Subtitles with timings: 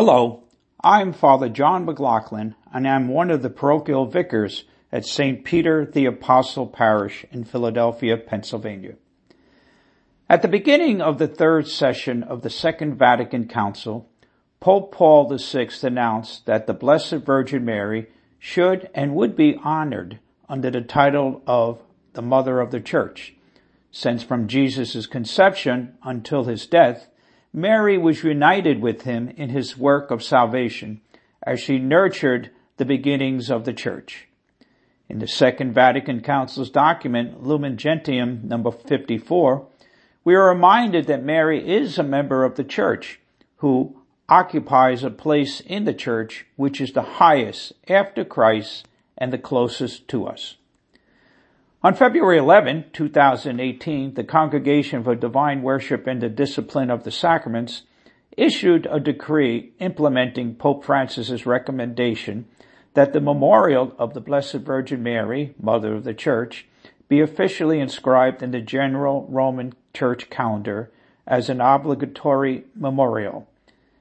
[0.00, 0.44] Hello,
[0.84, 4.62] I'm Father John McLoughlin, and I'm one of the parochial vicars
[4.92, 5.44] at St.
[5.44, 8.94] Peter the Apostle Parish in Philadelphia, Pennsylvania.
[10.30, 14.08] At the beginning of the third session of the Second Vatican Council,
[14.60, 18.06] Pope Paul VI announced that the Blessed Virgin Mary
[18.38, 23.34] should and would be honored under the title of the Mother of the Church,
[23.90, 27.07] since from Jesus' conception until his death,
[27.52, 31.00] Mary was united with him in his work of salvation
[31.42, 34.28] as she nurtured the beginnings of the church.
[35.08, 39.66] In the Second Vatican Council's document, Lumen Gentium number 54,
[40.24, 43.18] we are reminded that Mary is a member of the church
[43.56, 43.96] who
[44.28, 48.86] occupies a place in the church which is the highest after Christ
[49.16, 50.56] and the closest to us.
[51.80, 57.82] On February 11, 2018, the Congregation for Divine Worship and the Discipline of the Sacraments
[58.36, 62.46] issued a decree implementing Pope Francis's recommendation
[62.94, 66.66] that the memorial of the Blessed Virgin Mary, Mother of the Church,
[67.08, 70.90] be officially inscribed in the general Roman Church calendar
[71.28, 73.46] as an obligatory memorial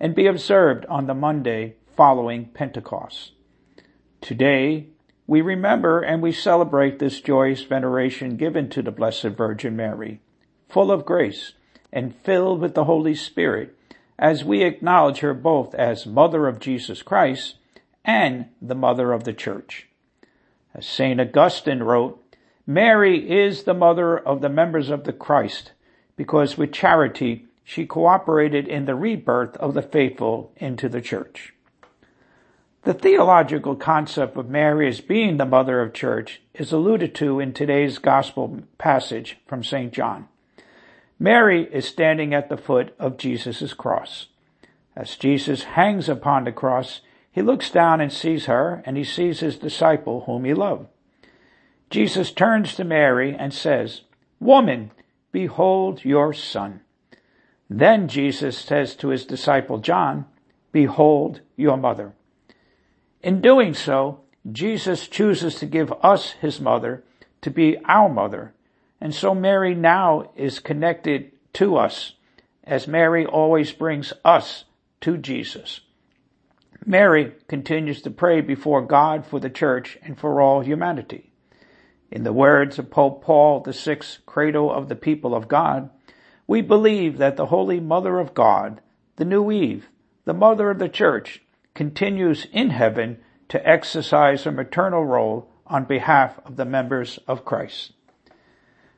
[0.00, 3.32] and be observed on the Monday following Pentecost.
[4.22, 4.86] Today,
[5.28, 10.20] we remember and we celebrate this joyous veneration given to the Blessed Virgin Mary,
[10.70, 11.52] full of grace
[11.92, 13.76] and filled with the Holy Spirit,
[14.18, 17.56] as we acknowledge her both as Mother of Jesus Christ
[18.06, 19.86] and the Mother of the Church.
[20.74, 21.20] As St.
[21.20, 22.24] Augustine wrote,
[22.66, 25.72] Mary is the mother of the members of the Christ,
[26.16, 31.52] because with charity she cooperated in the rebirth of the faithful into the church.
[32.88, 37.52] The theological concept of Mary as being the mother of church is alluded to in
[37.52, 39.92] today's gospel passage from St.
[39.92, 40.26] John.
[41.18, 44.28] Mary is standing at the foot of Jesus' cross.
[44.96, 49.40] As Jesus hangs upon the cross, he looks down and sees her, and he sees
[49.40, 50.86] his disciple whom he loved.
[51.90, 54.00] Jesus turns to Mary and says,
[54.40, 54.92] Woman,
[55.30, 56.80] behold your son.
[57.68, 60.24] Then Jesus says to his disciple John,
[60.72, 62.14] Behold your mother.
[63.22, 64.20] In doing so,
[64.50, 67.04] Jesus chooses to give us his mother
[67.42, 68.54] to be our mother.
[69.00, 72.14] And so Mary now is connected to us
[72.64, 74.64] as Mary always brings us
[75.00, 75.80] to Jesus.
[76.84, 81.30] Mary continues to pray before God for the church and for all humanity.
[82.10, 85.90] In the words of Pope Paul VI, Credo of the people of God,
[86.46, 88.80] we believe that the Holy Mother of God,
[89.16, 89.88] the new Eve,
[90.24, 91.42] the Mother of the Church,
[91.78, 93.16] continues in heaven
[93.48, 97.92] to exercise her maternal role on behalf of the members of Christ.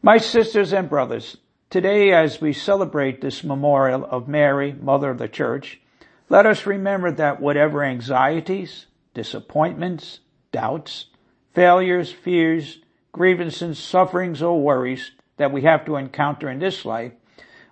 [0.00, 1.36] My sisters and brothers,
[1.68, 5.82] today as we celebrate this memorial of Mary, Mother of the Church,
[6.30, 11.08] let us remember that whatever anxieties, disappointments, doubts,
[11.52, 12.78] failures, fears,
[13.12, 17.12] grievances, sufferings, or worries that we have to encounter in this life,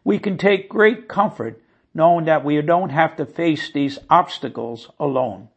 [0.05, 1.63] we can take great comfort
[1.95, 5.49] knowing that we don't have to face these obstacles alone.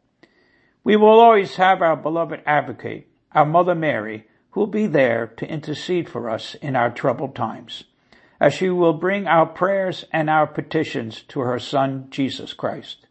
[0.82, 5.48] We will always have our beloved advocate, our Mother Mary, who will be there to
[5.48, 7.84] intercede for us in our troubled times,
[8.40, 13.06] as she will bring our prayers and our petitions to her Son, Jesus Christ.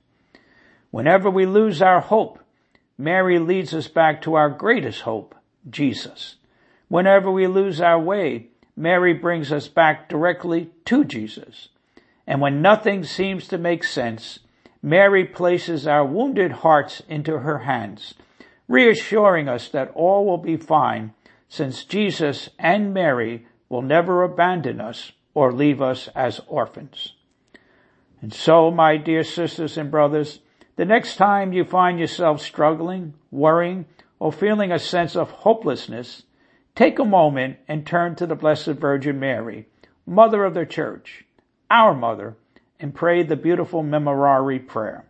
[0.91, 2.39] Whenever we lose our hope,
[2.97, 5.33] Mary leads us back to our greatest hope,
[5.69, 6.35] Jesus.
[6.87, 11.69] Whenever we lose our way, Mary brings us back directly to Jesus.
[12.25, 14.39] And when nothing seems to make sense,
[14.81, 18.13] Mary places our wounded hearts into her hands,
[18.67, 21.13] reassuring us that all will be fine
[21.47, 27.13] since Jesus and Mary will never abandon us or leave us as orphans.
[28.21, 30.39] And so, my dear sisters and brothers,
[30.75, 33.85] the next time you find yourself struggling, worrying,
[34.19, 36.23] or feeling a sense of hopelessness,
[36.75, 39.67] take a moment and turn to the Blessed Virgin Mary,
[40.05, 41.25] Mother of the Church,
[41.69, 42.35] our mother,
[42.79, 45.05] and pray the beautiful Memorare prayer.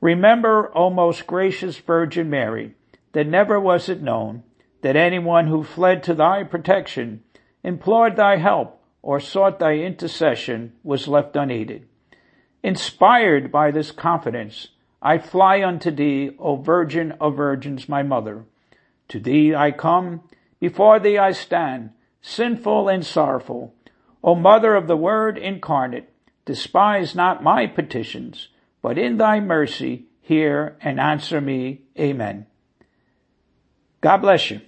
[0.00, 2.74] Remember, O most gracious Virgin Mary,
[3.12, 4.42] that never was it known
[4.82, 7.22] that anyone who fled to thy protection,
[7.62, 11.86] implored thy help, or sought thy intercession was left unaided.
[12.62, 14.68] Inspired by this confidence,
[15.00, 18.44] I fly unto thee, O Virgin of Virgins, my mother.
[19.08, 20.22] To thee I come,
[20.58, 21.90] before thee I stand,
[22.20, 23.72] sinful and sorrowful.
[24.26, 26.10] O Mother of the Word incarnate,
[26.44, 28.48] despise not my petitions,
[28.82, 31.82] but in thy mercy hear and answer me.
[31.96, 32.46] Amen.
[34.00, 34.60] God bless you.